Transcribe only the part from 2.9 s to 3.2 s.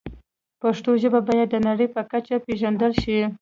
شي.